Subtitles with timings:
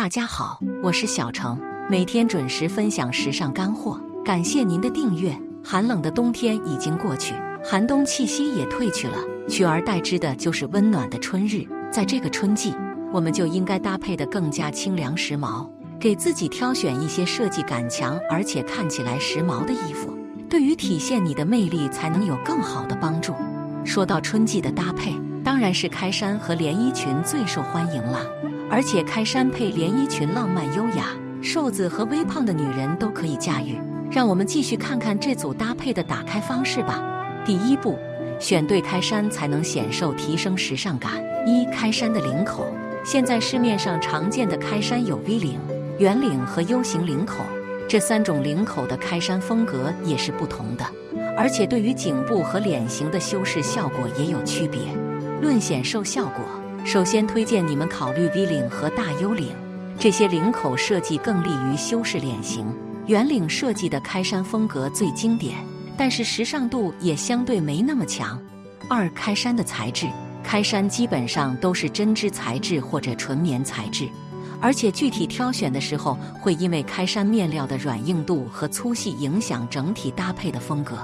[0.00, 5.38] 大家好，我是小程，每天准时分享时尚干货，感谢您的订阅。
[5.62, 11.66] 寒冷的冬天已经过去，寒冬气息也褪去了，取而代之的就是温暖的春日。
[11.92, 12.74] 在这个春季，
[13.12, 15.68] 我们就应该搭配的更加清凉时髦，
[15.98, 20.16] 给自己挑选一些设计感强而且看起来时髦的衣服，
[20.48, 23.34] 对于体现你的魅力才能有更好的帮助。
[23.84, 25.12] 说到春季的搭配，
[25.44, 28.24] 当然是开衫和连衣裙最受欢迎了。
[28.70, 31.06] 而且开衫配连衣裙浪漫优雅，
[31.42, 33.76] 瘦子和微胖的女人都可以驾驭。
[34.10, 37.02] 让我们继续看看这组搭配的打开方式吧。
[37.44, 37.98] 第一步，
[38.38, 41.12] 选对开衫才能显瘦，提升时尚感。
[41.46, 42.66] 一、开衫的领口。
[43.02, 45.58] 现在市面上常见的开衫有 V 领、
[45.98, 47.44] 圆领和 U 型领口，
[47.88, 50.84] 这三种领口的开衫风格也是不同的，
[51.36, 54.80] 而且对于颈部和脸型的修饰效果也有区别。
[55.40, 56.44] 论显瘦效果。
[56.84, 59.48] 首先推荐你们考虑 V 领和大 U 领，
[59.98, 62.66] 这些领口设计更利于修饰脸型。
[63.06, 65.56] 圆领设计的开衫风格最经典，
[65.96, 68.40] 但是时尚度也相对没那么强。
[68.88, 70.06] 二、开衫的材质，
[70.42, 74.08] 开衫基本上都是针织材质或者纯棉材质，
[74.60, 80.96] 而且具体挑选的时候会因为开衫面料的软硬度和粗细影响整体搭配的风格。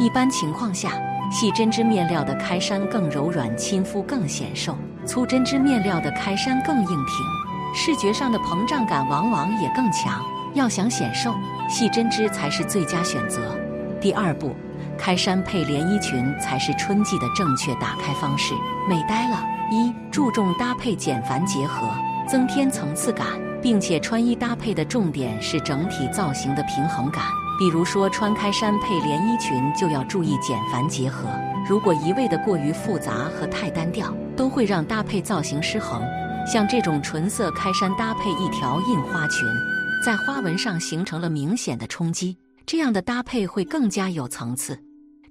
[0.00, 0.92] 一般情况下，
[1.30, 4.76] 细针织面料的开衫更柔软亲肤，更显瘦。
[5.06, 10.22] 粗针织面料的开衫更硬挺，视觉上的膨胀感往往也更强。
[10.54, 11.34] 要想显瘦，
[11.68, 13.56] 细针织才是最佳选择。
[14.00, 14.54] 第二步，
[14.96, 18.54] 开衫配连衣裙才是春季的正确打开方式，
[18.88, 19.44] 美呆了！
[19.70, 21.88] 一注重搭配简繁结合，
[22.26, 23.26] 增添层次感，
[23.62, 27.22] 并且穿衣搭配的重点是整体造型的平衡感。
[27.58, 31.28] 比如说，穿开衫配连衣裙就要注意简繁结合。
[31.68, 36.00] 如果一味的过于复杂和太单调，都会让搭配造型失衡。
[36.46, 39.46] 像这种纯色开衫搭配一条印花裙，
[40.04, 44.78] 在花纹上形成了明显的冲击，这样的搭配会更加有层次。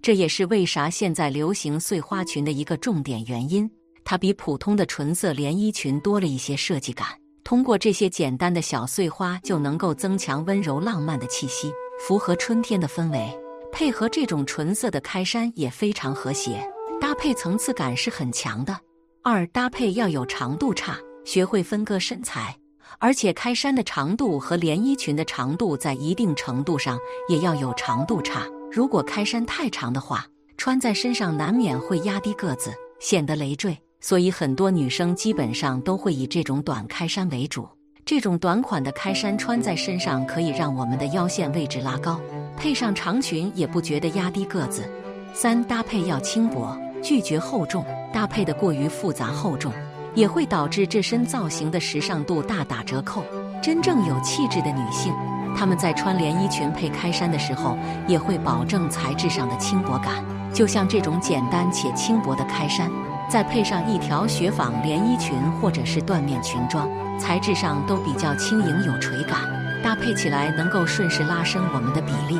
[0.02, 3.68] 这也是为啥现在流行碎花裙的一个重点原因。
[4.04, 7.08] 它比普通的纯色连衣裙多了一些设计感。
[7.44, 13.40] 通过这些简单的小碎花，就能够增强温柔浪漫的气息，符合春天的氛围。
[13.72, 16.68] 配合这种纯色的开衫也非常和谐，
[17.00, 18.76] 搭配层次感是很强的。
[19.22, 22.58] 二搭配要有长度差，学会分割身材，
[22.98, 26.98] 而且开衫的长度和连衣裙的长度在一定程度上
[27.28, 28.48] 也要有长度差。
[28.72, 30.26] 如果开衫太长的话，
[30.58, 33.78] 穿在身上难免会压低个子，显得累赘。
[34.00, 37.68] 所以很多女生基本上都会以这种短开衫为主。
[38.08, 42.18] 这种短款的开衫穿在身上可以让我们的腰线位置拉高。
[42.56, 44.90] 配上长裙也不觉得压低个子。
[45.34, 46.74] 三搭配要轻薄，
[47.04, 47.84] 拒绝厚重。
[48.14, 49.74] 搭配的过于复杂厚重，
[50.16, 53.26] 也会导致这身造型的时尚度大打折扣。
[53.62, 55.14] 真正有气质的女性，
[55.54, 60.24] 她们在穿连衣裙配开衫的时候，也会保证材质上的轻薄感。
[60.54, 62.90] 就像这种简单且轻薄的开衫，
[63.30, 66.90] 再配上一条雪纺连衣裙或者是缎面裙装，
[67.20, 69.42] 材质上都比较轻盈有垂感。
[69.84, 72.40] 搭配起来能够顺势拉伸我们的比例。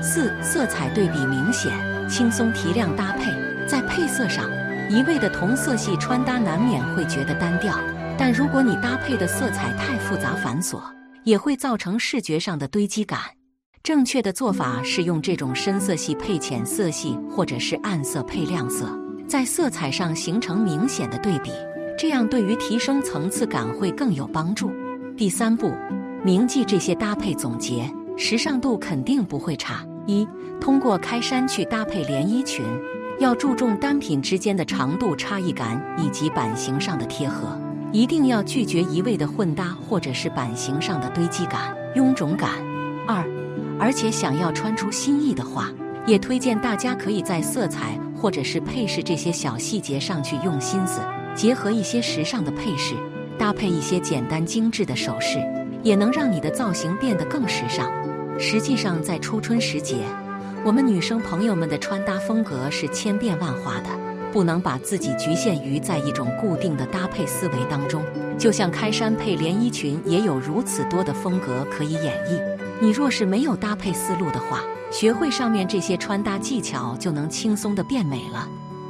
[0.00, 1.72] 四色彩对比明显，
[2.08, 3.32] 轻松提亮搭配。
[3.66, 4.48] 在配色上，
[4.88, 7.78] 一味的同色系穿搭难免会觉得单调。
[8.16, 10.80] 但如果你搭配的色彩太复杂繁琐，
[11.24, 13.20] 也会造成视觉上的堆积感。
[13.82, 21.50] 正确的做法是用这种深色系配浅色系，或者是暗色配亮色，在色彩上形成明显的对比，
[21.98, 24.72] 这样对于提升层次感会更有帮助。
[25.16, 25.72] 第三步。
[26.24, 29.86] 铭记这些搭配总结，时尚度肯定不会差。
[30.04, 30.26] 一、
[30.60, 32.64] 通过开衫去搭配连衣裙，
[33.20, 37.56] 要注重单品之间的长度差异感以及版型上的贴合，
[37.92, 42.50] 一定要拒绝一味的混搭或者是版型上的堆积感、臃肿感。
[43.06, 43.24] 二、
[43.78, 45.70] 而且想要穿出新意的话，
[46.04, 51.00] 也推荐大家可以在色彩或者是配饰这些小细节上去用心思，
[51.34, 52.94] 结合一些时尚的配饰，
[53.38, 55.38] 搭配一些简单精致的首饰。
[55.84, 57.88] 也能让你的造型变得更时尚。
[58.36, 59.96] 实际上，在初春时节，
[60.64, 63.88] 我们女生朋友们的穿搭风格是千变万化的，
[64.32, 68.02] 不能把自己局限于在一种固定的搭配思维当中。
[68.36, 72.40] 就像开衫配连衣裙，也有如此多的风格可以演绎。
[72.80, 78.48] 你若是没有搭配思路的话，学会上面这些穿搭技巧，就能轻松的变美了。